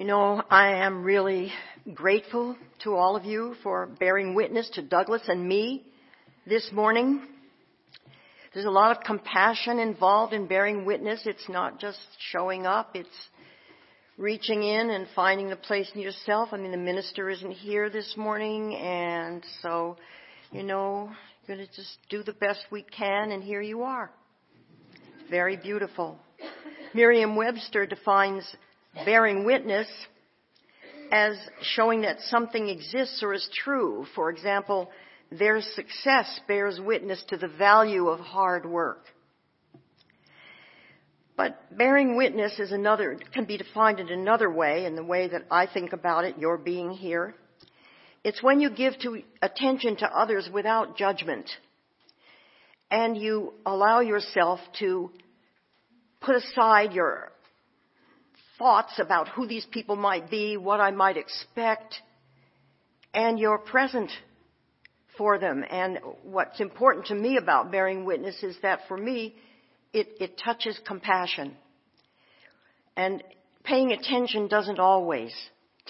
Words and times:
You 0.00 0.06
know, 0.06 0.42
I 0.48 0.76
am 0.76 1.02
really 1.02 1.52
grateful 1.92 2.56
to 2.84 2.94
all 2.94 3.16
of 3.16 3.26
you 3.26 3.54
for 3.62 3.84
bearing 3.86 4.34
witness 4.34 4.70
to 4.70 4.80
Douglas 4.80 5.20
and 5.28 5.46
me 5.46 5.84
this 6.46 6.72
morning. 6.72 7.20
There's 8.54 8.64
a 8.64 8.70
lot 8.70 8.96
of 8.96 9.04
compassion 9.04 9.78
involved 9.78 10.32
in 10.32 10.46
bearing 10.46 10.86
witness. 10.86 11.20
It's 11.26 11.46
not 11.50 11.78
just 11.80 11.98
showing 12.32 12.64
up, 12.64 12.92
it's 12.94 13.10
reaching 14.16 14.62
in 14.62 14.88
and 14.88 15.06
finding 15.14 15.50
the 15.50 15.56
place 15.56 15.90
in 15.94 16.00
yourself. 16.00 16.48
I 16.52 16.56
mean, 16.56 16.70
the 16.70 16.78
minister 16.78 17.28
isn't 17.28 17.52
here 17.52 17.90
this 17.90 18.16
morning, 18.16 18.76
and 18.76 19.44
so, 19.60 19.98
you 20.50 20.62
know, 20.62 21.10
you're 21.46 21.58
going 21.58 21.68
to 21.68 21.76
just 21.76 21.98
do 22.08 22.22
the 22.22 22.32
best 22.32 22.60
we 22.70 22.84
can, 22.84 23.32
and 23.32 23.44
here 23.44 23.60
you 23.60 23.82
are. 23.82 24.10
Very 25.28 25.58
beautiful. 25.58 26.18
Merriam 26.94 27.36
Webster 27.36 27.84
defines 27.84 28.50
bearing 28.94 29.44
witness 29.44 29.88
as 31.10 31.36
showing 31.62 32.02
that 32.02 32.20
something 32.20 32.68
exists 32.68 33.22
or 33.22 33.34
is 33.34 33.48
true. 33.52 34.06
For 34.14 34.30
example, 34.30 34.90
their 35.30 35.60
success 35.60 36.40
bears 36.46 36.80
witness 36.80 37.22
to 37.28 37.36
the 37.36 37.48
value 37.48 38.08
of 38.08 38.20
hard 38.20 38.66
work. 38.66 39.04
But 41.36 41.76
bearing 41.76 42.16
witness 42.16 42.58
is 42.58 42.70
another, 42.70 43.18
can 43.32 43.46
be 43.46 43.56
defined 43.56 43.98
in 43.98 44.10
another 44.10 44.50
way, 44.50 44.84
in 44.84 44.94
the 44.94 45.04
way 45.04 45.28
that 45.28 45.46
I 45.50 45.66
think 45.66 45.92
about 45.92 46.24
it, 46.24 46.38
your 46.38 46.58
being 46.58 46.90
here. 46.90 47.34
It's 48.22 48.42
when 48.42 48.60
you 48.60 48.70
give 48.70 48.98
to, 48.98 49.22
attention 49.40 49.96
to 49.96 50.06
others 50.06 50.50
without 50.52 50.98
judgment. 50.98 51.48
And 52.90 53.16
you 53.16 53.54
allow 53.64 54.00
yourself 54.00 54.60
to 54.80 55.10
put 56.20 56.36
aside 56.36 56.92
your 56.92 57.32
thoughts 58.60 58.98
about 58.98 59.26
who 59.28 59.46
these 59.46 59.66
people 59.72 59.96
might 59.96 60.30
be, 60.30 60.58
what 60.58 60.80
I 60.80 60.90
might 60.90 61.16
expect, 61.16 61.96
and 63.14 63.38
you're 63.38 63.58
present 63.58 64.10
for 65.16 65.38
them. 65.38 65.64
And 65.68 65.98
what's 66.22 66.60
important 66.60 67.06
to 67.06 67.14
me 67.14 67.38
about 67.38 67.72
bearing 67.72 68.04
witness 68.04 68.42
is 68.42 68.56
that 68.60 68.80
for 68.86 68.98
me, 68.98 69.34
it, 69.94 70.08
it 70.20 70.38
touches 70.44 70.78
compassion. 70.86 71.56
And 72.96 73.24
paying 73.64 73.92
attention 73.92 74.46
doesn't 74.46 74.78
always 74.78 75.32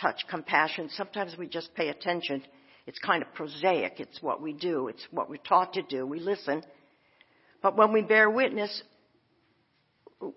touch 0.00 0.22
compassion. 0.30 0.90
Sometimes 0.96 1.36
we 1.36 1.48
just 1.48 1.74
pay 1.74 1.88
attention. 1.88 2.42
It's 2.86 3.00
kind 3.00 3.22
of 3.24 3.34
prosaic. 3.34 3.94
It's 3.98 4.22
what 4.22 4.40
we 4.40 4.52
do. 4.52 4.86
It's 4.86 5.04
what 5.10 5.28
we're 5.28 5.38
taught 5.38 5.74
to 5.74 5.82
do. 5.82 6.06
We 6.06 6.20
listen. 6.20 6.62
But 7.62 7.76
when 7.76 7.92
we 7.92 8.02
bear 8.02 8.30
witness, 8.30 8.82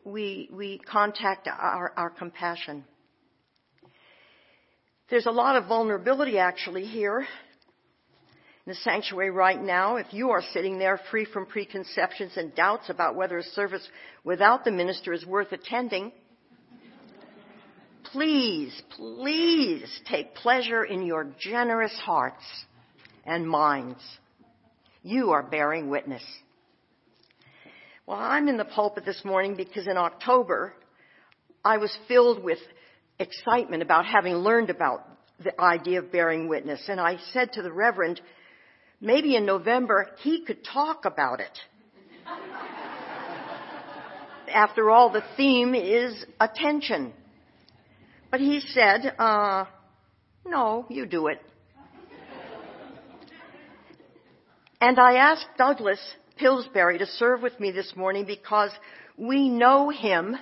we, 0.03 0.49
we 0.51 0.79
contact 0.79 1.47
our, 1.47 1.93
our 1.95 2.09
compassion. 2.09 2.83
There's 5.09 5.25
a 5.25 5.31
lot 5.31 5.55
of 5.55 5.67
vulnerability 5.67 6.37
actually 6.37 6.85
here 6.85 7.27
in 8.65 8.71
the 8.71 8.75
sanctuary 8.75 9.29
right 9.29 9.61
now, 9.61 9.97
if 9.97 10.13
you 10.13 10.29
are 10.29 10.41
sitting 10.53 10.77
there 10.79 10.97
free 11.11 11.25
from 11.25 11.45
preconceptions 11.45 12.37
and 12.37 12.55
doubts 12.55 12.89
about 12.89 13.13
whether 13.13 13.37
a 13.37 13.43
service 13.43 13.85
without 14.23 14.63
the 14.63 14.71
minister 14.71 15.11
is 15.11 15.25
worth 15.25 15.51
attending, 15.51 16.13
please, 18.05 18.81
please 18.95 20.01
take 20.09 20.33
pleasure 20.35 20.85
in 20.85 21.05
your 21.05 21.27
generous 21.37 21.93
hearts 22.05 22.45
and 23.25 23.45
minds. 23.45 23.99
You 25.01 25.31
are 25.31 25.43
bearing 25.43 25.89
witness. 25.89 26.23
Well, 28.05 28.19
I'm 28.19 28.49
in 28.49 28.57
the 28.57 28.65
pulpit 28.65 29.05
this 29.05 29.23
morning 29.23 29.55
because 29.55 29.87
in 29.87 29.95
October, 29.95 30.73
I 31.63 31.77
was 31.77 31.97
filled 32.09 32.43
with 32.43 32.57
excitement 33.17 33.81
about 33.81 34.05
having 34.05 34.35
learned 34.35 34.69
about 34.69 35.07
the 35.41 35.59
idea 35.59 35.99
of 35.99 36.11
bearing 36.11 36.49
witness. 36.49 36.81
And 36.89 36.99
I 36.99 37.17
said 37.31 37.53
to 37.53 37.61
the 37.61 37.71
Reverend, 37.71 38.19
maybe 38.99 39.37
in 39.37 39.45
November 39.45 40.09
he 40.21 40.43
could 40.43 40.65
talk 40.65 41.05
about 41.05 41.39
it. 41.39 41.57
After 44.53 44.89
all, 44.89 45.09
the 45.09 45.23
theme 45.37 45.73
is 45.73 46.25
attention. 46.41 47.13
But 48.29 48.41
he 48.41 48.59
said, 48.59 49.15
uh, 49.17 49.63
no, 50.45 50.85
you 50.89 51.05
do 51.05 51.27
it. 51.27 51.39
and 54.81 54.99
I 54.99 55.15
asked 55.15 55.47
Douglas 55.57 56.01
Pillsbury 56.35 56.97
to 56.97 57.05
serve 57.05 57.41
with 57.41 57.59
me 57.59 57.71
this 57.71 57.93
morning 57.95 58.25
because 58.25 58.71
we 59.17 59.49
know 59.49 59.89
him 59.89 60.35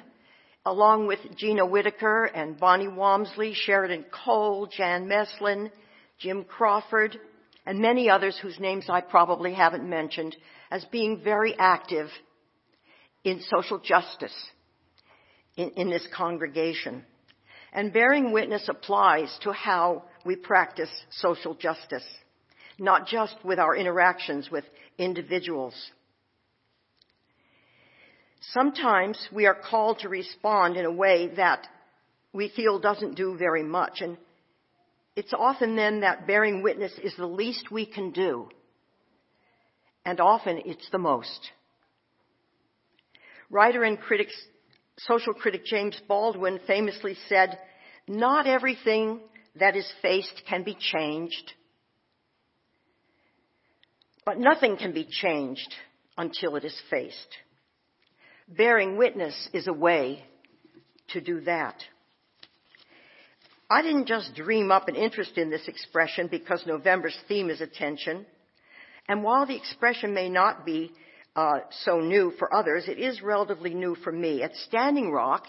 along 0.66 1.08
with 1.08 1.20
Gina 1.36 1.66
Whitaker 1.66 2.26
and 2.26 2.60
Bonnie 2.60 2.88
Walmsley, 2.88 3.54
Sheridan 3.54 4.06
Cole, 4.12 4.68
Jan 4.68 5.08
Meslin, 5.08 5.72
Jim 6.20 6.44
Crawford, 6.44 7.20
and 7.66 7.80
many 7.80 8.10
others 8.10 8.38
whose 8.38 8.60
names 8.60 8.86
I 8.90 9.02
probably 9.02 9.54
haven't 9.54 9.88
mentioned 9.88 10.36
as 10.70 10.86
being 10.86 11.22
very 11.24 11.56
active 11.58 12.10
in 13.24 13.42
social 13.50 13.80
justice 13.80 14.36
in, 15.56 15.70
in 15.72 15.90
this 15.90 16.08
congregation. 16.16 17.04
And 17.74 17.94
bearing 17.94 18.32
witness 18.32 18.68
applies 18.68 19.36
to 19.44 19.54
how 19.54 20.04
we 20.26 20.36
practice 20.36 20.90
social 21.10 21.56
justice, 21.56 22.06
not 22.82 23.06
just 23.06 23.36
with 23.44 23.60
our 23.60 23.76
interactions 23.76 24.50
with 24.50 24.66
individuals. 24.98 25.76
Sometimes 28.42 29.30
we 29.32 29.46
are 29.46 29.56
called 29.56 30.00
to 30.00 30.10
respond 30.10 30.76
in 30.76 30.86
a 30.86 30.92
way 30.92 31.30
that 31.36 31.68
we 32.34 32.50
feel 32.50 32.80
doesn't 32.80 33.16
do 33.16 33.38
very 33.38 33.62
much. 33.62 34.02
And 34.02 34.18
it's 35.16 35.32
often 35.32 35.76
then 35.76 36.00
that 36.02 36.26
bearing 36.26 36.64
witness 36.64 36.92
is 37.04 37.16
the 37.16 37.28
least 37.28 37.70
we 37.70 37.86
can 37.86 38.10
do. 38.12 38.50
And 40.04 40.20
often 40.20 40.64
it's 40.66 40.90
the 40.92 40.98
most. 40.98 41.52
Writer 43.52 43.84
and 43.84 44.00
critic, 44.00 44.30
social 44.98 45.36
critic 45.36 45.66
James 45.66 46.02
Baldwin 46.08 46.60
famously 46.66 47.16
said, 47.30 47.60
not 48.08 48.48
everything 48.48 49.20
that 49.60 49.76
is 49.76 49.88
faced 50.02 50.42
can 50.50 50.64
be 50.64 50.76
changed, 50.80 51.54
but 54.26 54.38
nothing 54.40 54.78
can 54.78 54.94
be 54.94 55.08
changed 55.10 55.74
until 56.18 56.56
it 56.56 56.66
is 56.66 56.80
faced. 56.90 57.38
Bearing 58.48 58.98
witness 58.98 59.50
is 59.54 59.68
a 59.68 59.74
way 59.74 60.24
to 61.10 61.22
do 61.22 61.42
that. 61.42 61.76
I 63.70 63.82
didn't 63.82 64.08
just 64.08 64.36
dream 64.36 64.70
up 64.70 64.90
an 64.90 64.96
interest 64.96 65.38
in 65.38 65.50
this 65.50 65.68
expression 65.68 66.28
because 66.28 66.66
November's 66.66 67.18
theme 67.30 67.50
is 67.50 67.62
attention. 67.62 68.26
And 69.08 69.24
while 69.24 69.46
the 69.46 69.56
expression 69.56 70.14
may 70.14 70.30
not 70.30 70.66
be 70.66 70.92
uh, 71.36 71.60
so 71.84 72.02
new 72.02 72.34
for 72.38 72.54
others, 72.54 72.90
it 72.90 73.00
is 73.00 73.22
relatively 73.22 73.74
new 73.74 73.96
for 73.96 74.12
me. 74.12 74.44
At 74.44 74.54
Standing 74.68 75.12
Rock, 75.12 75.46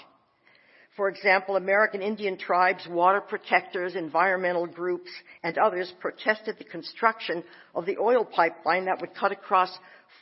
for 0.97 1.09
example, 1.09 1.57
American 1.57 2.03
Indian 2.03 2.37
tribes, 2.37 2.87
water 2.87 3.21
protectors, 3.21 3.95
environmental 3.95 4.67
groups, 4.67 5.11
and 5.43 5.57
others 5.57 5.93
protested 6.01 6.59
the 6.59 6.65
construction 6.65 7.43
of 7.75 7.87
the 7.87 7.97
oil 7.99 8.25
pipeline 8.27 8.85
that 8.85 9.01
would 9.01 9.15
cut 9.15 9.33
across 9.33 9.71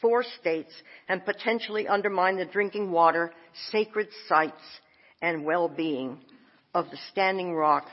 four 0.00 0.24
states 0.40 0.70
and 1.08 1.24
potentially 1.24 1.88
undermine 1.88 2.36
the 2.36 2.44
drinking 2.44 2.92
water, 2.92 3.32
sacred 3.70 4.08
sites, 4.28 4.62
and 5.20 5.44
well-being 5.44 6.18
of 6.72 6.88
the 6.90 6.98
Standing 7.10 7.52
Rock 7.52 7.86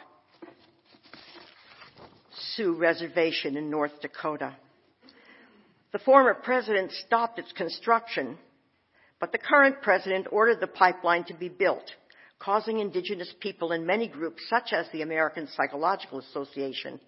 Sioux 2.54 2.76
Reservation 2.76 3.58
in 3.58 3.72
North 3.72 4.00
Dakota. 4.02 4.56
The 5.94 6.00
former 6.00 6.36
president 6.36 6.92
stopped 6.92 7.40
its 7.40 7.52
construction, 7.54 8.38
but 9.20 9.32
the 9.32 9.40
current 9.40 9.82
president 9.82 10.28
ordered 10.32 10.60
the 10.60 10.68
pipeline 10.68 11.24
to 11.26 11.34
be 11.34 11.50
built, 11.50 11.90
causing 12.40 12.80
indigenous 12.80 13.34
people 13.40 13.72
and 13.72 13.86
many 13.86 14.08
groups, 14.08 14.42
such 14.50 14.74
as 14.74 14.86
the 14.92 15.02
American 15.02 15.48
Psychological 15.56 16.20
Association, 16.20 17.00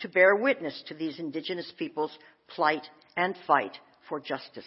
to 0.00 0.08
bear 0.08 0.34
witness 0.34 0.82
to 0.88 0.94
these 0.94 1.18
indigenous 1.18 1.72
people's 1.78 2.16
plight 2.48 2.86
and 3.16 3.36
fight 3.46 3.76
for 4.08 4.18
justice. 4.20 4.66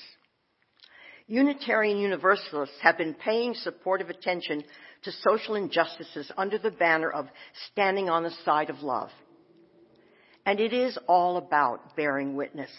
Unitarian 1.28 1.98
Universalists 1.98 2.76
have 2.82 2.98
been 2.98 3.16
paying 3.16 3.54
supportive 3.56 4.10
attention 4.10 4.64
to 5.04 5.12
social 5.12 5.56
injustices 5.56 6.32
under 6.38 6.58
the 6.58 6.72
banner 6.72 7.10
of 7.10 7.28
standing 7.72 8.10
on 8.10 8.24
the 8.24 8.32
side 8.44 8.70
of 8.70 8.82
love. 8.82 9.10
And 10.46 10.60
it 10.60 10.72
is 10.72 10.98
all 11.08 11.38
about 11.38 11.96
bearing 11.96 12.36
witness. 12.36 12.70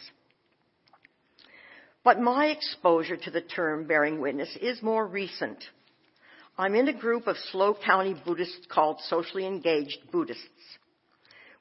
But 2.04 2.20
my 2.20 2.46
exposure 2.46 3.16
to 3.16 3.30
the 3.32 3.40
term 3.40 3.88
bearing 3.88 4.20
witness 4.20 4.56
is 4.62 4.80
more 4.80 5.04
recent. 5.04 5.58
I'm 6.58 6.74
in 6.74 6.88
a 6.88 6.92
group 6.98 7.26
of 7.26 7.36
SLO 7.52 7.76
County 7.84 8.14
Buddhists 8.24 8.66
called 8.70 8.98
Socially 9.08 9.46
Engaged 9.46 9.98
Buddhists. 10.10 10.42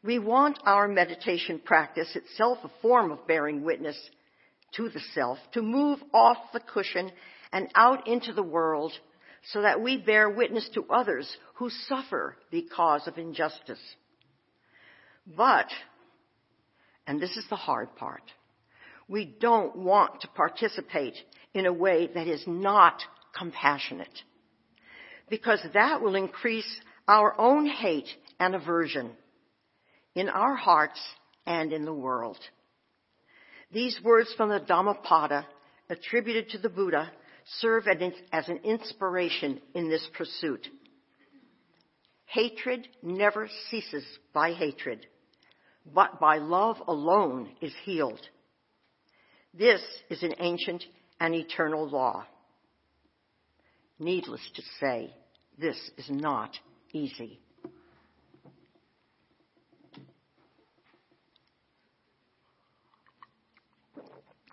We 0.02 0.20
want 0.20 0.58
our 0.66 0.88
meditation 0.88 1.60
practice, 1.60 2.16
itself 2.16 2.60
a 2.64 2.70
form 2.82 3.12
of 3.12 3.28
bearing 3.28 3.66
witness 3.66 3.98
to 4.78 4.88
the 4.88 5.02
self, 5.14 5.38
to 5.52 5.62
move 5.62 6.00
off 6.14 6.38
the 6.54 6.62
cushion 6.62 7.12
and 7.52 7.68
out 7.76 8.08
into 8.08 8.32
the 8.32 8.44
world 8.44 8.94
so 9.52 9.64
that 9.64 9.82
we 9.82 9.98
bear 9.98 10.30
witness 10.30 10.70
to 10.76 10.86
others 10.90 11.30
who 11.56 11.70
suffer 11.70 12.38
because 12.50 13.06
of 13.06 13.18
injustice. 13.18 13.80
But, 15.36 15.68
and 17.06 17.20
this 17.20 17.36
is 17.36 17.46
the 17.50 17.58
hard 17.58 17.98
part, 17.98 18.24
we 19.10 19.26
don't 19.26 19.76
want 19.76 20.22
to 20.22 20.30
participate 20.30 21.16
in 21.54 21.66
a 21.66 21.74
way 21.74 22.10
that 22.14 22.28
is 22.28 22.46
not 22.48 23.02
compassionate. 23.38 24.24
Because 25.30 25.60
that 25.74 26.02
will 26.02 26.16
increase 26.16 26.80
our 27.08 27.40
own 27.40 27.66
hate 27.66 28.10
and 28.40 28.56
aversion 28.56 29.12
in 30.14 30.30
our 30.30 30.56
hearts 30.56 31.00
and 31.46 31.74
in 31.74 31.86
the 31.86 31.94
world. 31.94 32.38
These 33.72 34.00
words 34.04 34.34
from 34.38 34.50
the 34.50 34.60
Dhammapada 34.60 35.46
attributed 35.90 36.50
to 36.50 36.58
the 36.58 36.70
Buddha 36.70 37.12
serve 37.60 37.88
as 37.88 38.50
an 38.50 38.60
inspiration 38.64 39.62
in 39.74 39.90
this 39.90 40.08
pursuit. 40.18 40.68
Hatred 42.26 42.88
never 43.04 43.50
ceases 43.70 44.04
by 44.34 44.54
hatred, 44.54 45.06
but 45.94 46.20
by 46.20 46.38
love 46.38 46.78
alone 46.88 47.50
is 47.62 47.74
healed. 47.84 48.20
This 49.54 49.82
is 50.10 50.24
an 50.24 50.34
ancient 50.40 50.84
and 51.20 51.36
eternal 51.36 51.88
law. 51.88 52.26
Needless 54.00 54.42
to 54.56 54.62
say, 54.80 55.14
this 55.58 55.78
is 55.98 56.10
not 56.10 56.58
easy. 56.92 57.40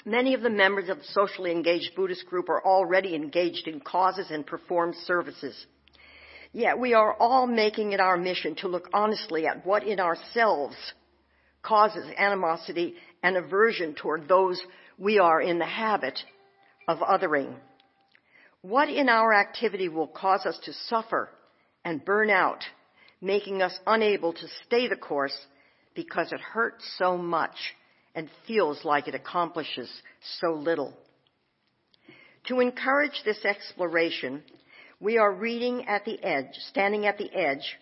Many 0.05 0.35
of 0.35 0.43
the 0.43 0.51
members 0.51 0.89
of 0.89 0.99
the 0.99 1.05
socially 1.05 1.53
engaged 1.53 1.95
Buddhist 1.95 2.27
group 2.27 2.49
are 2.49 2.65
already 2.65 3.15
engaged 3.15 3.69
in 3.69 3.81
causes 3.81 4.27
and 4.31 4.45
perform 4.45 4.95
services. 5.07 5.67
Yet 6.53 6.79
we 6.79 6.93
are 6.95 7.15
all 7.15 7.47
making 7.47 7.93
it 7.93 8.01
our 8.01 8.17
mission 8.17 8.57
to 8.57 8.69
look 8.69 8.89
honestly 8.93 9.47
at 9.47 9.65
what 9.65 9.87
in 9.87 10.01
ourselves 10.01 10.77
causes 11.63 12.05
animosity 12.17 12.95
and 13.23 13.37
aversion 13.37 13.95
toward 13.95 14.27
those 14.27 14.61
we 14.99 15.19
are 15.19 15.41
in 15.41 15.59
the 15.59 15.67
habit 15.67 16.19
of 16.89 16.99
othering. 16.99 17.55
What 18.63 18.89
in 18.89 19.09
our 19.09 19.35
activity 19.35 19.89
will 19.89 20.07
cause 20.07 20.47
us 20.47 20.59
to 20.65 20.73
suffer 20.73 21.29
and 21.85 22.05
burn 22.05 22.31
out, 22.31 22.65
making 23.21 23.61
us 23.61 23.77
unable 23.87 24.33
to 24.33 24.49
stay 24.65 24.87
the 24.87 24.97
course 24.97 25.37
because 25.95 26.33
it 26.33 26.41
hurts 26.41 26.85
so 26.97 27.19
much 27.19 27.57
and 28.15 28.31
feels 28.47 28.85
like 28.85 29.09
it 29.09 29.17
accomplishes 29.17 29.91
so 30.41 30.53
little. 30.53 30.95
To 32.47 32.61
encourage 32.61 33.23
this 33.25 33.45
exploration, 33.45 34.43
we 35.01 35.19
are 35.19 35.33
reading 35.33 35.89
at 35.89 36.05
the 36.05 36.23
edge, 36.23 36.55
standing 36.69 37.07
at 37.07 37.19
the 37.19 37.33
edge, 37.35 37.77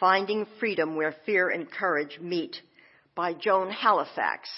Finding 0.00 0.46
Freedom 0.58 0.96
Where 0.96 1.14
Fear 1.24 1.50
and 1.50 1.70
Courage 1.70 2.18
Meet 2.20 2.56
by 3.14 3.34
Joan 3.34 3.70
Halifax, 3.70 4.48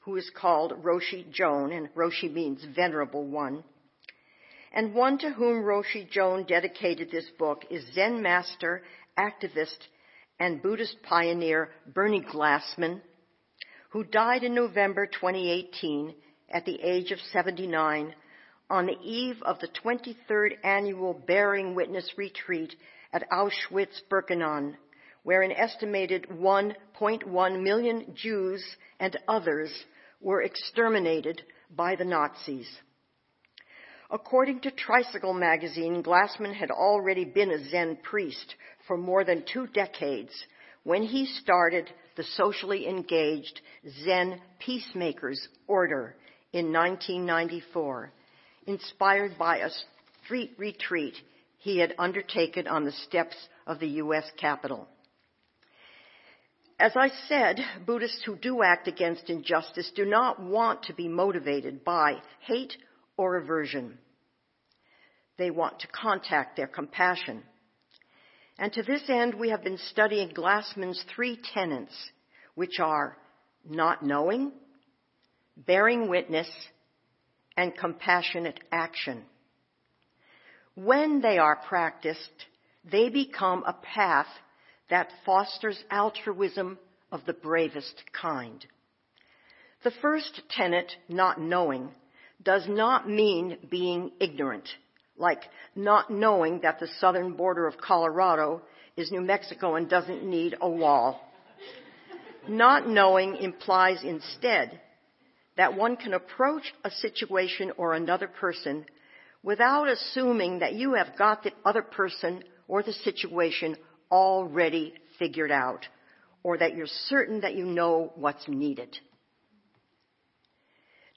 who 0.00 0.16
is 0.16 0.28
called 0.34 0.82
Roshi 0.82 1.30
Joan, 1.30 1.70
and 1.70 1.88
Roshi 1.94 2.32
means 2.32 2.64
venerable 2.74 3.24
one. 3.24 3.62
And 4.72 4.94
one 4.94 5.18
to 5.18 5.30
whom 5.30 5.64
Roshi 5.64 6.08
Joan 6.08 6.44
dedicated 6.44 7.10
this 7.10 7.28
book 7.38 7.64
is 7.70 7.92
Zen 7.92 8.22
master, 8.22 8.82
activist, 9.18 9.78
and 10.38 10.62
Buddhist 10.62 11.02
pioneer 11.02 11.70
Bernie 11.86 12.20
Glassman, 12.22 13.02
who 13.90 14.04
died 14.04 14.44
in 14.44 14.54
November 14.54 15.06
2018 15.06 16.14
at 16.50 16.64
the 16.64 16.80
age 16.82 17.10
of 17.10 17.18
79 17.32 18.14
on 18.70 18.86
the 18.86 18.98
eve 19.02 19.42
of 19.42 19.58
the 19.58 19.68
23rd 19.68 20.52
annual 20.62 21.14
Bearing 21.26 21.74
Witness 21.74 22.12
Retreat 22.16 22.74
at 23.12 23.28
Auschwitz-Birkenau, 23.30 24.76
where 25.24 25.42
an 25.42 25.50
estimated 25.50 26.28
1.1 26.30 27.62
million 27.62 28.14
Jews 28.14 28.64
and 29.00 29.18
others 29.26 29.70
were 30.20 30.42
exterminated 30.42 31.42
by 31.74 31.96
the 31.96 32.04
Nazis. 32.04 32.68
According 34.12 34.60
to 34.60 34.72
Tricycle 34.72 35.34
magazine, 35.34 36.02
Glassman 36.02 36.52
had 36.52 36.72
already 36.72 37.24
been 37.24 37.52
a 37.52 37.70
Zen 37.70 37.96
priest 38.02 38.56
for 38.88 38.96
more 38.96 39.22
than 39.22 39.44
two 39.44 39.68
decades 39.68 40.32
when 40.82 41.04
he 41.04 41.26
started 41.26 41.88
the 42.16 42.24
socially 42.24 42.88
engaged 42.88 43.60
Zen 44.02 44.40
Peacemakers 44.58 45.46
Order 45.68 46.16
in 46.52 46.72
1994, 46.72 48.10
inspired 48.66 49.38
by 49.38 49.58
a 49.58 49.70
street 50.24 50.54
retreat 50.58 51.14
he 51.58 51.78
had 51.78 51.94
undertaken 51.96 52.66
on 52.66 52.84
the 52.84 52.92
steps 52.92 53.36
of 53.64 53.78
the 53.78 53.88
U.S. 53.88 54.28
Capitol. 54.36 54.88
As 56.80 56.96
I 56.96 57.10
said, 57.28 57.60
Buddhists 57.86 58.24
who 58.24 58.34
do 58.34 58.62
act 58.64 58.88
against 58.88 59.30
injustice 59.30 59.92
do 59.94 60.04
not 60.04 60.42
want 60.42 60.82
to 60.84 60.94
be 60.94 61.06
motivated 61.06 61.84
by 61.84 62.16
hate 62.40 62.76
or 63.20 63.36
aversion. 63.36 63.98
They 65.36 65.50
want 65.50 65.80
to 65.80 65.88
contact 65.88 66.56
their 66.56 66.66
compassion. 66.66 67.42
And 68.58 68.72
to 68.72 68.82
this 68.82 69.02
end, 69.10 69.34
we 69.34 69.50
have 69.50 69.62
been 69.62 69.76
studying 69.90 70.30
Glassman's 70.30 71.04
three 71.14 71.38
tenets, 71.52 71.92
which 72.54 72.80
are 72.80 73.18
not 73.68 74.02
knowing, 74.02 74.52
bearing 75.54 76.08
witness, 76.08 76.48
and 77.58 77.76
compassionate 77.76 78.58
action. 78.72 79.22
When 80.74 81.20
they 81.20 81.36
are 81.36 81.56
practiced, 81.68 82.46
they 82.90 83.10
become 83.10 83.64
a 83.66 83.74
path 83.74 84.28
that 84.88 85.12
fosters 85.26 85.78
altruism 85.90 86.78
of 87.12 87.26
the 87.26 87.34
bravest 87.34 88.02
kind. 88.18 88.64
The 89.84 89.92
first 90.00 90.40
tenet, 90.48 90.90
not 91.10 91.38
knowing, 91.38 91.90
does 92.42 92.66
not 92.68 93.08
mean 93.08 93.58
being 93.70 94.12
ignorant 94.20 94.68
like 95.20 95.42
not 95.76 96.10
knowing 96.10 96.60
that 96.62 96.80
the 96.80 96.88
southern 96.98 97.34
border 97.34 97.66
of 97.66 97.76
Colorado 97.76 98.62
is 98.96 99.12
New 99.12 99.20
Mexico 99.20 99.76
and 99.76 99.88
doesn't 99.88 100.24
need 100.24 100.56
a 100.60 100.68
wall. 100.68 101.20
Not 102.48 102.88
knowing 102.88 103.36
implies 103.36 104.02
instead 104.02 104.80
that 105.56 105.76
one 105.76 105.96
can 105.96 106.14
approach 106.14 106.72
a 106.84 106.90
situation 106.90 107.70
or 107.76 107.94
another 107.94 108.26
person 108.26 108.86
without 109.42 109.88
assuming 109.88 110.60
that 110.60 110.74
you 110.74 110.94
have 110.94 111.18
got 111.18 111.42
the 111.42 111.52
other 111.64 111.82
person 111.82 112.42
or 112.66 112.82
the 112.82 112.92
situation 112.92 113.76
already 114.10 114.94
figured 115.18 115.50
out 115.50 115.86
or 116.42 116.56
that 116.56 116.74
you're 116.74 116.86
certain 116.86 117.42
that 117.42 117.54
you 117.54 117.66
know 117.66 118.12
what's 118.16 118.48
needed. 118.48 118.98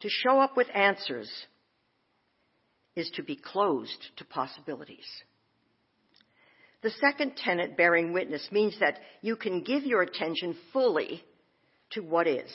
To 0.03 0.09
show 0.09 0.41
up 0.41 0.57
with 0.57 0.67
answers 0.75 1.31
is 2.93 3.09
to 3.15 3.23
be 3.23 3.37
closed 3.37 4.09
to 4.17 4.25
possibilities. 4.25 5.07
The 6.81 6.89
second 6.89 7.37
tenet, 7.37 7.77
bearing 7.77 8.11
witness, 8.11 8.45
means 8.51 8.77
that 8.81 8.99
you 9.21 9.37
can 9.37 9.63
give 9.63 9.85
your 9.85 10.01
attention 10.01 10.57
fully 10.73 11.23
to 11.91 12.01
what 12.01 12.27
is. 12.27 12.51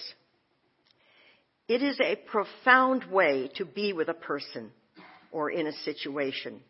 It 1.68 1.82
is 1.82 1.98
a 2.00 2.16
profound 2.16 3.04
way 3.04 3.50
to 3.54 3.64
be 3.64 3.94
with 3.94 4.10
a 4.10 4.14
person 4.14 4.70
or 5.32 5.50
in 5.50 5.66
a 5.66 5.72
situation. 5.84 6.60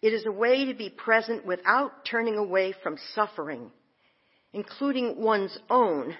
It 0.00 0.12
is 0.12 0.26
a 0.26 0.32
way 0.32 0.66
to 0.66 0.74
be 0.74 0.90
present 0.90 1.44
without 1.44 2.04
turning 2.08 2.36
away 2.36 2.72
from 2.84 2.98
suffering, 3.16 3.72
including 4.52 5.20
one's 5.20 5.58
own, 5.68 6.14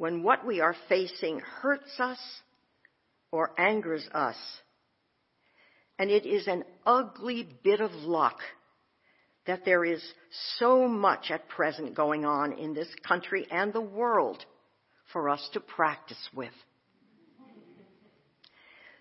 when 0.00 0.22
what 0.22 0.46
we 0.46 0.62
are 0.62 0.74
facing 0.88 1.40
hurts 1.40 2.00
us 2.00 2.18
or 3.30 3.50
angers 3.60 4.08
us 4.14 4.36
and 5.98 6.10
it 6.10 6.24
is 6.24 6.46
an 6.46 6.64
ugly 6.86 7.46
bit 7.62 7.82
of 7.82 7.92
luck 7.92 8.38
that 9.46 9.66
there 9.66 9.84
is 9.84 10.02
so 10.56 10.88
much 10.88 11.30
at 11.30 11.46
present 11.50 11.94
going 11.94 12.24
on 12.24 12.54
in 12.54 12.72
this 12.72 12.88
country 13.06 13.46
and 13.50 13.74
the 13.74 13.80
world 13.82 14.42
for 15.12 15.28
us 15.28 15.46
to 15.52 15.60
practice 15.60 16.30
with. 16.34 16.54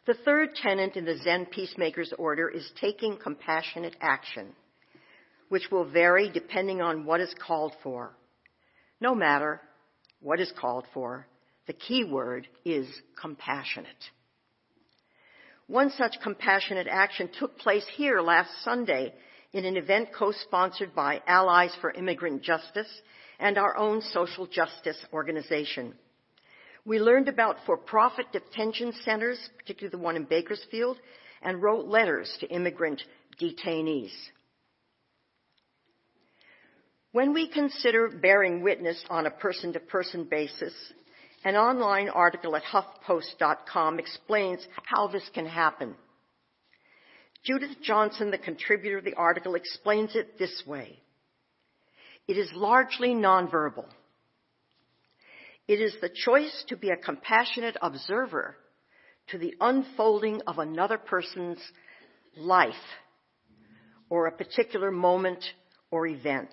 The 0.05 0.15
third 0.25 0.49
tenet 0.61 0.97
in 0.97 1.05
the 1.05 1.17
Zen 1.19 1.45
Peacemakers 1.45 2.11
Order 2.17 2.49
is 2.49 2.69
taking 2.81 3.15
compassionate 3.15 3.95
action, 4.01 4.49
which 5.47 5.71
will 5.71 5.89
vary 5.89 6.29
depending 6.29 6.81
on 6.81 7.05
what 7.05 7.21
is 7.21 7.33
called 7.39 7.71
for. 7.83 8.17
No 8.99 9.15
matter 9.15 9.61
what 10.21 10.39
is 10.39 10.51
called 10.59 10.85
for, 10.93 11.27
the 11.67 11.73
key 11.73 12.03
word 12.03 12.47
is 12.65 12.87
compassionate. 13.19 13.87
One 15.67 15.91
such 15.91 16.15
compassionate 16.23 16.87
action 16.89 17.29
took 17.39 17.57
place 17.59 17.85
here 17.95 18.21
last 18.21 18.49
Sunday 18.63 19.13
in 19.53 19.65
an 19.65 19.77
event 19.77 20.09
co-sponsored 20.17 20.95
by 20.95 21.21
Allies 21.27 21.75
for 21.79 21.91
Immigrant 21.91 22.41
Justice 22.41 22.89
and 23.39 23.57
our 23.57 23.77
own 23.77 24.01
social 24.01 24.47
justice 24.47 24.97
organization. 25.13 25.93
We 26.85 26.99
learned 26.99 27.27
about 27.27 27.57
for-profit 27.65 28.31
detention 28.31 28.93
centers, 29.03 29.39
particularly 29.57 29.91
the 29.91 30.03
one 30.03 30.15
in 30.15 30.23
Bakersfield, 30.23 30.97
and 31.41 31.61
wrote 31.61 31.87
letters 31.87 32.35
to 32.39 32.49
immigrant 32.49 33.01
detainees. 33.39 34.11
When 37.11 37.33
we 37.33 37.47
consider 37.47 38.07
bearing 38.09 38.61
witness 38.61 39.03
on 39.09 39.25
a 39.25 39.31
person 39.31 39.73
to 39.73 39.79
person 39.79 40.25
basis, 40.25 40.73
an 41.43 41.55
online 41.55 42.07
article 42.07 42.55
at 42.55 42.61
HuffPost.com 42.63 43.97
explains 43.97 44.59
how 44.83 45.07
this 45.07 45.27
can 45.33 45.47
happen. 45.47 45.95
Judith 47.43 47.81
Johnson, 47.81 48.29
the 48.29 48.37
contributor 48.37 48.99
of 48.99 49.05
the 49.05 49.15
article, 49.15 49.55
explains 49.55 50.15
it 50.15 50.37
this 50.37 50.61
way. 50.67 50.99
It 52.27 52.37
is 52.37 52.51
largely 52.53 53.15
nonverbal. 53.15 53.85
It 55.67 55.81
is 55.81 55.95
the 56.01 56.11
choice 56.13 56.63
to 56.67 56.77
be 56.77 56.89
a 56.89 56.97
compassionate 56.97 57.77
observer 57.81 58.55
to 59.29 59.39
the 59.39 59.55
unfolding 59.59 60.41
of 60.45 60.59
another 60.59 60.99
person's 60.99 61.59
life 62.37 62.73
or 64.09 64.27
a 64.27 64.31
particular 64.31 64.91
moment 64.91 65.43
or 65.89 66.05
event. 66.05 66.49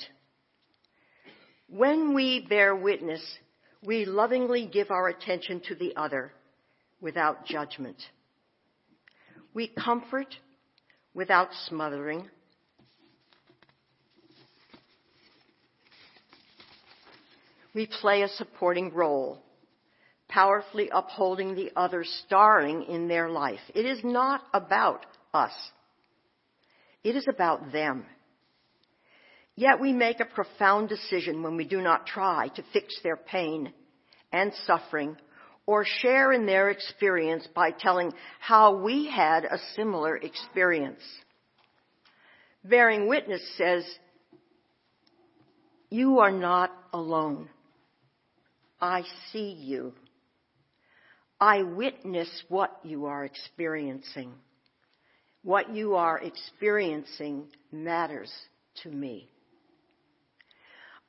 When 1.68 2.14
we 2.14 2.46
bear 2.48 2.76
witness, 2.76 3.22
we 3.84 4.04
lovingly 4.04 4.66
give 4.66 4.90
our 4.90 5.08
attention 5.08 5.60
to 5.68 5.74
the 5.74 5.96
other 5.96 6.32
without 7.00 7.44
judgment. 7.44 7.96
We 9.52 9.68
comfort 9.68 10.34
without 11.14 11.48
smothering. 11.66 12.28
We 17.74 17.86
play 18.00 18.22
a 18.22 18.28
supporting 18.28 18.94
role, 18.94 19.42
powerfully 20.28 20.88
upholding 20.92 21.54
the 21.54 21.72
other, 21.76 22.04
starring 22.04 22.84
in 22.84 23.08
their 23.08 23.28
life. 23.28 23.60
It 23.74 23.84
is 23.84 24.00
not 24.02 24.42
about 24.54 25.04
us. 25.34 25.52
It 27.04 27.16
is 27.16 27.26
about 27.28 27.72
them. 27.72 28.06
Yet 29.56 29.80
we 29.80 29.92
make 29.92 30.20
a 30.20 30.26
profound 30.26 30.90
decision 30.90 31.42
when 31.42 31.56
we 31.56 31.64
do 31.64 31.80
not 31.80 32.06
try 32.06 32.48
to 32.48 32.64
fix 32.74 33.00
their 33.02 33.16
pain 33.16 33.72
and 34.30 34.52
suffering 34.66 35.16
or 35.64 35.84
share 35.84 36.32
in 36.32 36.46
their 36.46 36.70
experience 36.70 37.48
by 37.54 37.70
telling 37.70 38.12
how 38.38 38.76
we 38.76 39.10
had 39.10 39.44
a 39.44 39.58
similar 39.74 40.16
experience. 40.16 41.00
Bearing 42.64 43.08
witness 43.08 43.42
says, 43.56 43.84
you 45.88 46.18
are 46.18 46.32
not 46.32 46.70
alone. 46.92 47.48
I 48.80 49.04
see 49.32 49.52
you. 49.52 49.94
I 51.40 51.62
witness 51.62 52.28
what 52.48 52.78
you 52.82 53.06
are 53.06 53.24
experiencing. 53.24 54.32
What 55.42 55.74
you 55.74 55.94
are 55.94 56.18
experiencing 56.18 57.46
matters 57.72 58.32
to 58.82 58.90
me. 58.90 59.30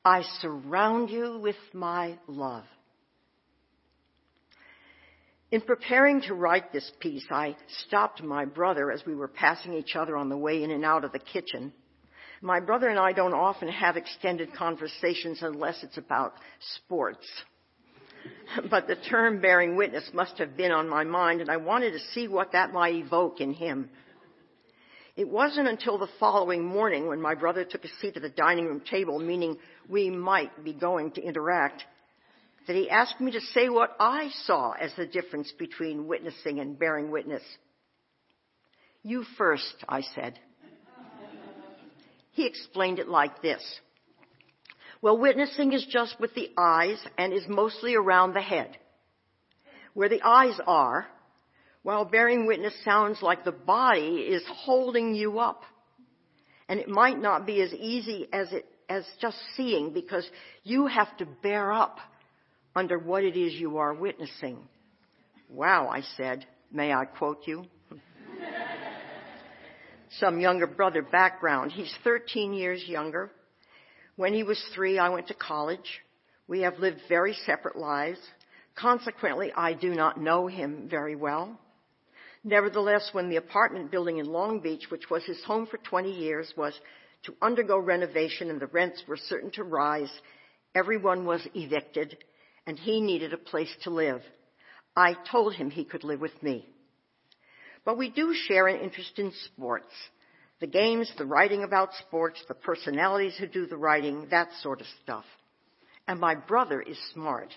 I 0.08 0.22
surround 0.40 1.10
you 1.10 1.38
with 1.38 1.58
my 1.74 2.18
love. 2.28 2.64
In 5.52 5.60
preparing 5.60 6.22
to 6.22 6.34
write 6.34 6.72
this 6.72 6.90
piece, 7.02 7.26
I 7.30 7.58
stopped 7.86 8.24
my 8.24 8.46
brother 8.46 8.90
as 8.90 9.06
we 9.06 9.16
were 9.16 9.28
passing 9.28 9.74
each 9.74 9.98
other 9.98 10.16
on 10.16 10.30
the 10.30 10.38
way 10.38 10.64
in 10.64 10.72
and 10.72 10.86
out 10.86 11.04
of 11.04 11.12
the 11.12 11.20
kitchen. 11.20 11.74
My 12.42 12.62
brother 12.62 12.88
and 12.88 12.98
I 12.98 13.12
don't 13.12 13.34
often 13.34 13.68
have 13.68 13.98
extended 13.98 14.54
conversations 14.54 15.40
unless 15.42 15.84
it's 15.84 15.98
about 15.98 16.36
sports. 16.76 17.28
But 18.70 18.88
the 18.88 18.96
term 18.96 19.42
bearing 19.42 19.76
witness 19.76 20.10
must 20.14 20.38
have 20.38 20.56
been 20.56 20.72
on 20.72 20.88
my 20.88 21.04
mind 21.04 21.42
and 21.42 21.50
I 21.50 21.58
wanted 21.58 21.92
to 21.92 22.00
see 22.14 22.30
what 22.30 22.54
that 22.54 22.72
might 22.72 22.96
evoke 22.96 23.42
in 23.42 23.54
him. 23.54 23.90
It 25.18 25.28
wasn't 25.28 25.68
until 25.68 25.98
the 25.98 26.08
following 26.20 26.64
morning 26.64 27.08
when 27.08 27.20
my 27.20 27.34
brother 27.34 27.66
took 27.66 27.84
a 27.84 27.90
seat 28.00 28.16
at 28.16 28.22
the 28.22 28.30
dining 28.30 28.68
room 28.68 28.82
table, 28.82 29.18
meaning 29.18 29.58
we 29.90 30.12
might 30.12 30.64
be 30.64 30.74
going 30.74 31.12
to 31.14 31.24
interact, 31.24 31.84
that 32.68 32.76
he 32.76 32.88
asked 32.88 33.20
me 33.20 33.32
to 33.32 33.42
say 33.42 33.68
what 33.68 33.96
I 34.00 34.30
saw 34.44 34.74
as 34.74 34.94
the 34.96 35.08
difference 35.08 35.52
between 35.58 36.08
witnessing 36.08 36.60
and 36.60 36.78
bearing 36.78 37.10
witness. 37.10 37.42
You 39.02 39.24
first, 39.40 39.74
I 39.90 40.02
said. 40.02 40.38
He 42.34 42.46
explained 42.46 43.00
it 43.00 43.08
like 43.08 43.42
this. 43.42 43.64
Well, 45.02 45.18
witnessing 45.18 45.74
is 45.74 45.88
just 45.90 46.20
with 46.20 46.36
the 46.36 46.52
eyes 46.56 47.04
and 47.18 47.34
is 47.34 47.48
mostly 47.48 47.96
around 47.96 48.34
the 48.34 48.42
head. 48.42 48.78
Where 49.96 50.10
the 50.10 50.22
eyes 50.22 50.60
are, 50.68 51.08
while 51.88 52.04
bearing 52.04 52.46
witness 52.46 52.74
sounds 52.84 53.22
like 53.22 53.46
the 53.46 53.52
body 53.54 54.18
is 54.18 54.44
holding 54.46 55.16
you 55.16 55.40
up. 55.40 55.62
And 56.68 56.82
it 56.82 56.90
might 56.90 57.18
not 57.18 57.46
be 57.46 57.62
as 57.62 57.74
easy 57.74 58.28
as 58.34 58.52
it, 58.52 58.66
as 58.90 59.06
just 59.22 59.38
seeing 59.56 59.94
because 59.94 60.30
you 60.66 60.88
have 60.88 61.16
to 61.20 61.26
bear 61.42 61.72
up 61.72 62.00
under 62.76 63.00
what 63.00 63.24
it 63.24 63.38
is 63.38 63.54
you 63.54 63.78
are 63.78 63.94
witnessing. 63.94 64.58
Wow, 65.50 65.88
I 65.88 66.02
said. 66.18 66.46
May 66.74 66.92
I 66.92 67.06
quote 67.06 67.44
you? 67.46 67.64
Some 70.20 70.42
younger 70.42 70.68
brother 70.68 71.02
background. 71.02 71.72
He's 71.72 71.96
13 72.04 72.52
years 72.52 72.84
younger. 72.86 73.32
When 74.18 74.34
he 74.34 74.44
was 74.44 74.62
three, 74.76 75.00
I 75.00 75.08
went 75.08 75.30
to 75.30 75.36
college. 75.36 76.02
We 76.50 76.64
have 76.64 76.80
lived 76.80 77.00
very 77.08 77.34
separate 77.46 77.78
lives. 77.78 78.20
Consequently, 78.76 79.54
I 79.56 79.72
do 79.72 79.96
not 79.96 80.20
know 80.20 80.48
him 80.48 80.90
very 80.92 81.16
well. 81.16 81.58
Nevertheless, 82.48 83.10
when 83.12 83.28
the 83.28 83.36
apartment 83.36 83.92
building 83.92 84.20
in 84.20 84.26
Long 84.26 84.62
Beach, 84.62 84.86
which 84.90 85.10
was 85.10 85.22
his 85.26 85.44
home 85.44 85.68
for 85.68 85.80
20 85.80 86.10
years, 86.10 86.54
was 86.56 86.80
to 87.24 87.36
undergo 87.42 87.78
renovation 87.78 88.50
and 88.50 88.58
the 88.58 88.68
rents 88.68 89.04
were 89.06 89.18
certain 89.18 89.52
to 89.52 89.66
rise, 89.66 90.10
everyone 90.74 91.26
was 91.26 91.46
evicted 91.54 92.18
and 92.66 92.80
he 92.80 93.02
needed 93.02 93.34
a 93.34 93.38
place 93.38 93.76
to 93.84 93.90
live. 93.90 94.22
I 94.96 95.18
told 95.30 95.56
him 95.56 95.70
he 95.70 95.84
could 95.84 96.06
live 96.06 96.22
with 96.22 96.42
me. 96.42 96.66
But 97.84 97.98
we 97.98 98.10
do 98.10 98.34
share 98.34 98.68
an 98.68 98.80
interest 98.80 99.20
in 99.20 99.34
sports. 99.44 99.92
The 100.62 100.68
games, 100.68 101.12
the 101.18 101.26
writing 101.26 101.64
about 101.64 101.96
sports, 101.96 102.42
the 102.48 102.54
personalities 102.54 103.36
who 103.38 103.48
do 103.48 103.68
the 103.68 103.76
writing, 103.76 104.28
that 104.32 104.48
sort 104.62 104.80
of 104.80 104.88
stuff. 105.04 105.26
And 106.08 106.18
my 106.18 106.36
brother 106.36 106.82
is 106.82 106.98
smart. 107.14 107.54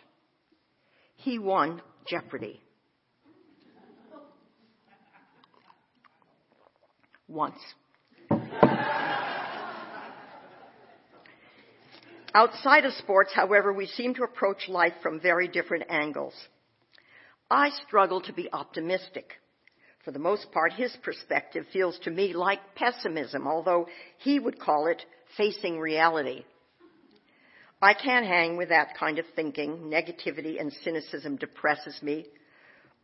He 1.14 1.38
won 1.38 1.80
Jeopardy! 2.08 2.60
Once. 7.30 7.60
Outside 12.32 12.84
of 12.84 12.92
sports, 12.94 13.32
however, 13.34 13.72
we 13.72 13.86
seem 13.86 14.14
to 14.14 14.22
approach 14.22 14.68
life 14.68 14.92
from 15.02 15.20
very 15.20 15.48
different 15.48 15.84
angles. 15.88 16.34
I 17.50 17.70
struggle 17.86 18.20
to 18.22 18.32
be 18.32 18.48
optimistic. 18.52 19.32
For 20.04 20.12
the 20.12 20.20
most 20.20 20.52
part, 20.52 20.72
his 20.72 20.96
perspective 21.02 21.66
feels 21.72 21.98
to 22.04 22.10
me 22.10 22.32
like 22.32 22.74
pessimism, 22.76 23.48
although 23.48 23.88
he 24.18 24.38
would 24.38 24.60
call 24.60 24.86
it 24.86 25.04
facing 25.36 25.78
reality. 25.78 26.44
I 27.82 27.94
can't 27.94 28.26
hang 28.26 28.56
with 28.56 28.68
that 28.68 28.96
kind 28.96 29.18
of 29.18 29.24
thinking. 29.34 29.90
Negativity 29.90 30.60
and 30.60 30.72
cynicism 30.84 31.36
depresses 31.36 32.00
me. 32.02 32.26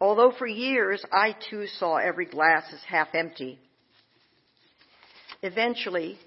Although 0.01 0.33
for 0.39 0.47
years 0.47 1.03
I 1.11 1.35
too 1.51 1.67
saw 1.79 1.97
every 1.97 2.27
glass 2.27 2.65
as 2.73 2.81
half 2.87 3.09
empty. 3.15 3.59
Eventually, 5.43 6.19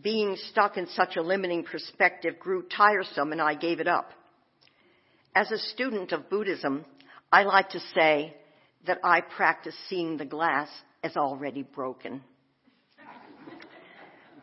being 0.00 0.36
stuck 0.50 0.76
in 0.76 0.86
such 0.88 1.16
a 1.16 1.22
limiting 1.22 1.64
perspective 1.64 2.38
grew 2.38 2.62
tiresome 2.62 3.32
and 3.32 3.40
I 3.40 3.54
gave 3.54 3.80
it 3.80 3.88
up. 3.88 4.12
As 5.34 5.50
a 5.50 5.58
student 5.58 6.12
of 6.12 6.30
Buddhism, 6.30 6.84
I 7.32 7.42
like 7.42 7.70
to 7.70 7.80
say 7.94 8.36
that 8.86 8.98
I 9.02 9.20
practice 9.20 9.74
seeing 9.88 10.16
the 10.16 10.24
glass 10.24 10.68
as 11.02 11.16
already 11.16 11.62
broken. 11.62 12.22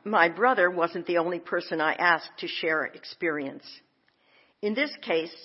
My 0.03 0.29
brother 0.29 0.69
wasn't 0.69 1.07
the 1.07 1.17
only 1.17 1.39
person 1.39 1.81
I 1.81 1.93
asked 1.93 2.37
to 2.39 2.47
share 2.47 2.83
experience. 2.83 3.65
In 4.61 4.75
this 4.75 4.91
case, 5.01 5.35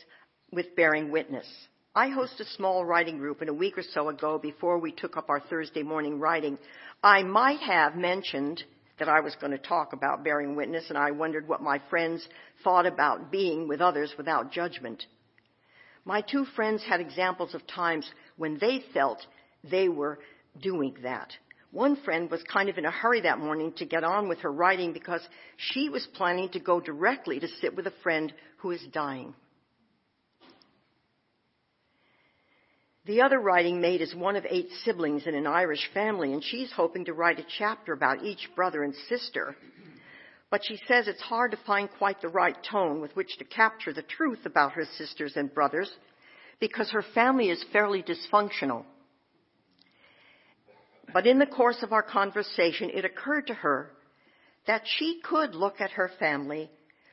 with 0.53 0.77
bearing 0.77 1.11
witness. 1.11 1.47
I 1.95 2.09
host 2.11 2.39
a 2.39 2.45
small 2.45 2.85
writing 2.85 3.19
group 3.19 3.41
and 3.41 3.51
a 3.51 3.55
week 3.55 3.77
or 3.77 3.83
so 3.83 4.11
ago 4.11 4.39
before 4.39 4.79
we 4.79 4.93
took 4.93 5.17
up 5.17 5.29
our 5.29 5.41
Thursday 5.41 5.83
morning 5.83 6.21
writing, 6.21 6.57
I 7.03 7.25
might 7.25 7.59
have 7.61 7.97
mentioned 7.97 8.63
that 9.01 9.09
I 9.09 9.19
was 9.19 9.35
going 9.41 9.51
to 9.51 9.59
talk 9.59 9.93
about 9.93 10.23
bearing 10.23 10.55
witness 10.55 10.85
and 10.89 10.97
I 10.97 11.11
wondered 11.11 11.49
what 11.49 11.63
my 11.63 11.81
friends 11.91 12.25
thought 12.63 12.87
about 12.87 13.33
being 13.33 13.67
with 13.67 13.81
others 13.81 14.15
without 14.17 14.53
judgment. 14.53 15.05
My 16.05 16.21
two 16.21 16.45
friends 16.55 16.85
had 16.85 17.01
examples 17.01 17.57
of 17.57 17.67
times 17.67 18.09
when 18.37 18.59
they 18.61 18.85
felt 18.95 19.27
they 19.69 19.89
were 19.89 20.21
doing 20.63 20.95
that. 21.03 21.33
One 21.73 21.97
friend 22.05 22.31
was 22.31 22.43
kind 22.45 22.69
of 22.69 22.79
in 22.79 22.85
a 22.85 22.91
hurry 22.93 23.23
that 23.23 23.41
morning 23.41 23.73
to 23.79 23.85
get 23.85 24.05
on 24.05 24.29
with 24.29 24.39
her 24.41 24.53
writing 24.53 24.93
because 24.93 25.27
she 25.57 25.89
was 25.89 26.07
planning 26.15 26.51
to 26.51 26.61
go 26.61 26.79
directly 26.79 27.41
to 27.41 27.49
sit 27.61 27.75
with 27.75 27.89
a 27.89 27.95
friend 28.05 28.33
who 28.59 28.71
is 28.71 28.87
dying. 28.93 29.35
The 33.07 33.23
other 33.23 33.41
writing 33.41 33.81
mate 33.81 34.03
is 34.03 34.15
one 34.15 34.37
of 34.37 34.45
eight 34.49 34.69
siblings 34.85 35.27
in 35.27 35.35
an 35.35 35.47
Irish 35.47 35.89
family, 35.95 36.35
and 36.35 36.45
she's 36.45 36.71
hoping 36.71 37.07
to 37.07 37.15
write 37.15 37.39
a 37.39 37.47
chapter 37.59 37.95
about 37.95 38.23
each 38.23 38.51
brother 38.55 38.83
and 38.83 38.95
sister. 39.09 39.57
But 40.51 40.63
she 40.67 40.79
says 40.87 41.09
it's 41.09 41.23
hard 41.23 41.53
to 41.53 41.57
find 41.67 41.89
quite 41.97 42.21
the 42.21 42.29
right 42.29 42.57
tone 42.71 43.01
with 43.01 43.17
which 43.17 43.39
to 43.39 43.45
capture 43.45 43.93
the 43.93 44.03
truth 44.03 44.45
about 44.45 44.73
her 44.73 44.85
sisters 44.99 45.35
and 45.37 45.53
brothers 45.53 45.91
because 46.59 46.91
her 46.91 47.05
family 47.15 47.49
is 47.49 47.65
fairly 47.73 48.03
dysfunctional. 48.03 48.85
But 51.13 51.27
in 51.27 51.39
the 51.39 51.47
course 51.47 51.83
of 51.83 51.93
our 51.93 52.03
conversation, 52.03 52.91
it 52.91 53.07
occurred 53.07 53.47
to 53.47 53.55
her 53.55 53.91
that 54.67 54.83
she 54.85 55.21
could 55.25 55.55
look 55.55 55.81
at 55.81 55.93
her 55.93 56.11
family 56.19 56.71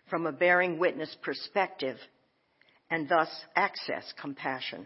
from 0.09 0.25
a 0.25 0.33
bearing 0.33 0.79
witness 0.79 1.15
perspective 1.21 1.97
and 2.89 3.07
thus 3.07 3.29
access 3.55 4.13
compassion. 4.19 4.85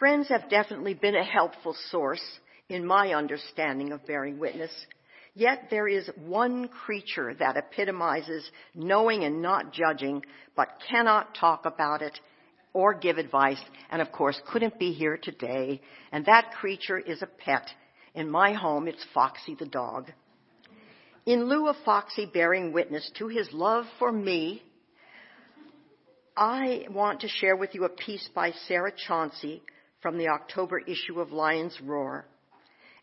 Friends 0.00 0.28
have 0.30 0.48
definitely 0.48 0.94
been 0.94 1.14
a 1.14 1.22
helpful 1.22 1.76
source 1.90 2.22
in 2.70 2.86
my 2.86 3.12
understanding 3.12 3.92
of 3.92 4.06
bearing 4.06 4.38
witness. 4.38 4.70
Yet 5.34 5.64
there 5.68 5.86
is 5.86 6.08
one 6.16 6.68
creature 6.68 7.34
that 7.34 7.58
epitomizes 7.58 8.50
knowing 8.74 9.24
and 9.24 9.42
not 9.42 9.74
judging, 9.74 10.24
but 10.56 10.80
cannot 10.88 11.34
talk 11.34 11.66
about 11.66 12.00
it 12.00 12.18
or 12.72 12.94
give 12.94 13.18
advice, 13.18 13.60
and 13.90 14.00
of 14.00 14.10
course 14.10 14.40
couldn't 14.50 14.78
be 14.78 14.92
here 14.92 15.18
today. 15.18 15.82
And 16.12 16.24
that 16.24 16.52
creature 16.58 16.98
is 16.98 17.20
a 17.20 17.26
pet. 17.26 17.68
In 18.14 18.30
my 18.30 18.54
home, 18.54 18.88
it's 18.88 19.04
Foxy 19.12 19.54
the 19.54 19.66
dog. 19.66 20.10
In 21.26 21.44
lieu 21.44 21.68
of 21.68 21.76
Foxy 21.84 22.24
bearing 22.24 22.72
witness 22.72 23.10
to 23.18 23.28
his 23.28 23.52
love 23.52 23.84
for 23.98 24.10
me, 24.10 24.62
I 26.34 26.86
want 26.88 27.20
to 27.20 27.28
share 27.28 27.54
with 27.54 27.74
you 27.74 27.84
a 27.84 27.90
piece 27.90 28.30
by 28.34 28.52
Sarah 28.66 28.92
Chauncey 28.96 29.62
from 30.00 30.18
the 30.18 30.28
October 30.28 30.78
issue 30.78 31.20
of 31.20 31.32
Lion's 31.32 31.78
Roar. 31.82 32.26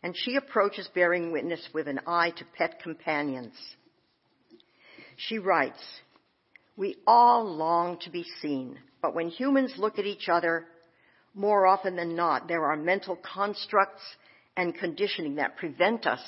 And 0.02 0.14
she 0.16 0.36
approaches 0.36 0.88
bearing 0.94 1.32
witness 1.32 1.68
with 1.72 1.88
an 1.88 2.00
eye 2.06 2.30
to 2.36 2.44
pet 2.56 2.80
companions. 2.82 3.54
She 5.16 5.38
writes, 5.38 5.82
We 6.76 6.96
all 7.06 7.44
long 7.44 7.98
to 8.00 8.10
be 8.10 8.24
seen, 8.40 8.78
but 9.02 9.14
when 9.14 9.28
humans 9.28 9.74
look 9.76 9.98
at 9.98 10.06
each 10.06 10.28
other, 10.28 10.66
more 11.34 11.66
often 11.66 11.96
than 11.96 12.14
not, 12.14 12.48
there 12.48 12.64
are 12.64 12.76
mental 12.76 13.16
constructs 13.16 14.02
and 14.56 14.74
conditioning 14.74 15.36
that 15.36 15.56
prevent 15.56 16.06
us 16.06 16.20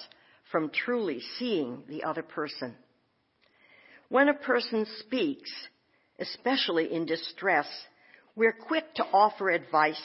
from 0.51 0.71
truly 0.71 1.21
seeing 1.39 1.83
the 1.89 2.05
other 2.05 2.23
person. 2.23 2.75
When 4.09 4.29
a 4.29 4.35
person 4.35 4.87
speaks, 4.99 5.51
especially 6.19 6.93
in 6.93 7.07
distress, 7.07 7.67
we're 8.35 8.53
quick 8.53 8.95
to 8.97 9.05
offer 9.05 9.51
advice 9.51 10.01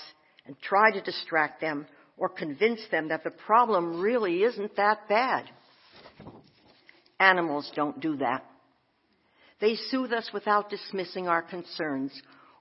and 0.46 0.56
try 0.62 0.92
to 0.92 1.02
distract 1.02 1.62
them 1.62 1.88
or 2.18 2.30
convince 2.30 2.82
them 2.92 3.10
that 3.10 3.24
the 3.24 3.32
problem 3.32 4.00
really 4.00 4.44
isn't 4.44 4.76
that 4.78 5.08
bad. 5.10 5.50
Animals 7.20 7.72
don't 7.76 8.00
do 8.00 8.18
that. 8.18 8.46
They 9.60 9.76
soothe 9.76 10.12
us 10.12 10.30
without 10.34 10.70
dismissing 10.70 11.28
our 11.28 11.42
concerns 11.42 12.12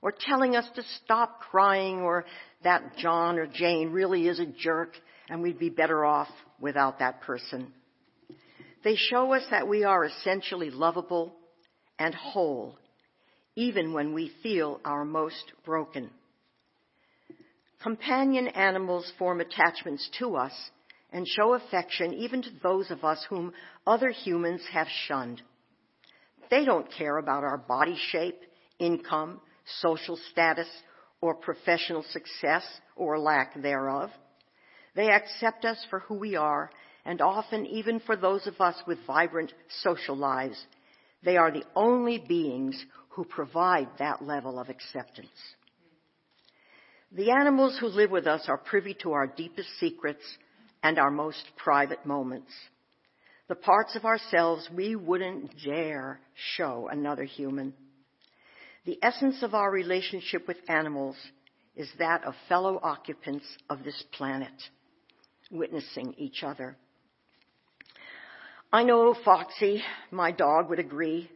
or 0.01 0.13
telling 0.17 0.55
us 0.55 0.67
to 0.75 0.83
stop 1.03 1.41
crying 1.41 1.99
or 1.99 2.25
that 2.63 2.97
John 2.97 3.37
or 3.37 3.47
Jane 3.47 3.91
really 3.91 4.27
is 4.27 4.39
a 4.39 4.45
jerk 4.45 4.93
and 5.29 5.41
we'd 5.41 5.59
be 5.59 5.69
better 5.69 6.05
off 6.05 6.29
without 6.59 6.99
that 6.99 7.21
person. 7.21 7.73
They 8.83 8.95
show 8.95 9.33
us 9.33 9.43
that 9.49 9.67
we 9.67 9.83
are 9.83 10.05
essentially 10.05 10.69
lovable 10.69 11.33
and 11.97 12.13
whole, 12.13 12.77
even 13.55 13.93
when 13.93 14.13
we 14.13 14.31
feel 14.43 14.79
our 14.85 15.03
most 15.03 15.51
broken. 15.65 16.11
Companion 17.85 18.47
animals 18.47 19.13
form 19.19 19.41
attachments 19.41 20.09
to 20.17 20.35
us 20.35 20.51
and 21.13 21.27
show 21.27 21.53
affection 21.53 22.15
even 22.15 22.41
to 22.41 22.49
those 22.63 22.89
of 22.89 23.03
us 23.03 23.23
whom 23.29 23.53
other 23.85 24.09
humans 24.09 24.63
have 24.73 24.87
shunned. 25.05 25.39
They 26.49 26.65
don't 26.65 26.91
care 26.91 27.17
about 27.17 27.43
our 27.43 27.59
body 27.59 27.95
shape, 28.09 28.39
income, 28.79 29.39
social 29.81 30.17
status, 30.31 30.67
or 31.21 31.35
professional 31.35 32.03
success 32.09 32.63
or 32.95 33.19
lack 33.19 33.61
thereof. 33.61 34.09
They 34.95 35.11
accept 35.11 35.63
us 35.63 35.77
for 35.91 35.99
who 35.99 36.15
we 36.15 36.35
are 36.35 36.71
and 37.05 37.21
often 37.21 37.67
even 37.67 37.99
for 37.99 38.15
those 38.15 38.47
of 38.47 38.59
us 38.59 38.81
with 38.87 38.97
vibrant 39.05 39.53
social 39.83 40.17
lives, 40.17 40.57
they 41.23 41.37
are 41.37 41.51
the 41.51 41.65
only 41.75 42.17
beings 42.17 42.83
who 43.09 43.25
provide 43.25 43.89
that 43.99 44.25
level 44.25 44.57
of 44.57 44.69
acceptance. 44.69 45.29
The 47.11 47.31
animals 47.31 47.77
who 47.79 47.87
live 47.87 48.11
with 48.11 48.27
us 48.27 48.45
are 48.47 48.57
privy 48.57 48.95
to 49.01 49.13
our 49.13 49.27
deepest 49.27 49.69
secrets 49.79 50.23
and 50.83 50.99
our 50.99 51.11
most 51.11 51.43
private 51.57 52.05
moments. 52.05 52.51
The 53.47 53.55
parts 53.55 53.95
of 53.95 54.05
ourselves 54.05 54.69
we 54.75 54.95
wouldn't 54.95 55.51
dare 55.63 56.19
show 56.55 56.89
another 56.91 57.23
human. 57.23 57.73
The 58.85 58.99
essence 59.01 59.43
of 59.43 59.53
our 59.53 59.71
relationship 59.71 60.47
with 60.47 60.57
animals 60.67 61.15
is 61.75 61.89
that 61.99 62.23
of 62.23 62.33
fellow 62.49 62.79
occupants 62.81 63.45
of 63.69 63.83
this 63.83 64.01
planet, 64.13 64.53
witnessing 65.51 66.15
each 66.17 66.43
other. 66.43 66.75
I 68.71 68.83
know 68.83 69.15
Foxy, 69.23 69.83
my 70.11 70.31
dog, 70.31 70.69
would 70.69 70.79
agree 70.79 71.29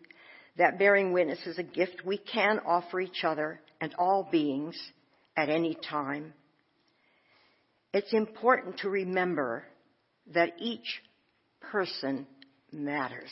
that 0.58 0.80
bearing 0.80 1.14
witness 1.14 1.40
is 1.46 1.58
a 1.58 1.64
gift 1.64 2.02
we 2.06 2.18
can 2.18 2.60
offer 2.66 3.00
each 3.00 3.24
other 3.24 3.60
and 3.80 3.94
all 3.96 4.28
beings 4.32 4.76
at 5.40 5.48
any 5.48 5.74
time. 5.90 6.34
It's 7.94 8.14
important 8.14 8.80
to 8.80 8.90
remember 8.90 9.64
that 10.34 10.52
each 10.60 11.02
person 11.72 12.28
matters. 12.74 13.32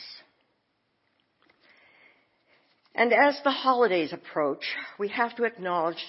And 2.94 3.12
as 3.12 3.38
the 3.44 3.50
holidays 3.50 4.14
approach, 4.14 4.64
we 4.98 5.08
have 5.08 5.36
to 5.36 5.44
acknowledge 5.44 6.02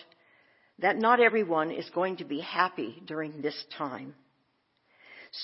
that 0.79 0.97
not 0.97 1.19
everyone 1.19 1.69
is 1.69 1.89
going 1.93 2.17
to 2.17 2.25
be 2.25 2.39
happy 2.39 3.03
during 3.05 3.41
this 3.41 3.61
time. 3.77 4.15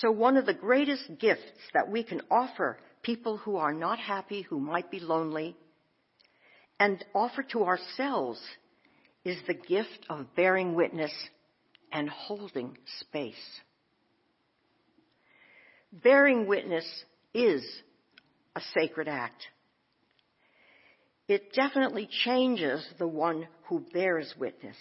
So 0.00 0.10
one 0.10 0.38
of 0.38 0.46
the 0.46 0.54
greatest 0.54 1.04
gifts 1.20 1.42
that 1.74 1.90
we 1.90 2.02
can 2.02 2.22
offer 2.30 2.78
people 3.02 3.36
who 3.36 3.56
are 3.56 3.74
not 3.74 3.98
happy, 3.98 4.40
who 4.40 4.58
might 4.58 4.90
be 4.90 5.00
lonely, 5.00 5.54
and 6.80 7.04
offer 7.14 7.42
to 7.52 7.64
ourselves 7.64 8.40
is 9.26 9.38
the 9.48 9.54
gift 9.54 10.06
of 10.08 10.24
bearing 10.36 10.76
witness 10.76 11.10
and 11.90 12.08
holding 12.08 12.78
space. 13.00 13.34
Bearing 15.92 16.46
witness 16.46 16.86
is 17.34 17.66
a 18.54 18.60
sacred 18.78 19.08
act. 19.08 19.42
It 21.26 21.52
definitely 21.54 22.08
changes 22.24 22.86
the 23.00 23.08
one 23.08 23.48
who 23.64 23.84
bears 23.92 24.32
witness. 24.38 24.76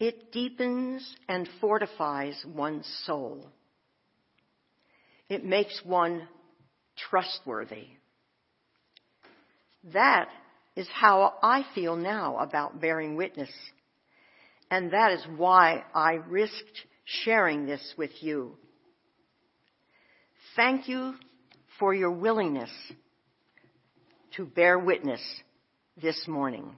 It 0.00 0.32
deepens 0.32 1.08
and 1.28 1.48
fortifies 1.60 2.44
one's 2.44 2.92
soul. 3.06 3.46
It 5.28 5.44
makes 5.44 5.80
one 5.84 6.26
trustworthy. 6.96 7.86
That 9.92 10.28
is 10.76 10.88
how 10.92 11.34
I 11.42 11.64
feel 11.74 11.96
now 11.96 12.38
about 12.38 12.80
bearing 12.80 13.16
witness. 13.16 13.50
And 14.70 14.92
that 14.92 15.12
is 15.12 15.24
why 15.36 15.84
I 15.94 16.14
risked 16.14 16.86
sharing 17.04 17.66
this 17.66 17.94
with 17.98 18.10
you. 18.20 18.56
Thank 20.56 20.88
you 20.88 21.14
for 21.78 21.94
your 21.94 22.10
willingness 22.10 22.70
to 24.36 24.46
bear 24.46 24.78
witness 24.78 25.20
this 26.00 26.26
morning. 26.26 26.76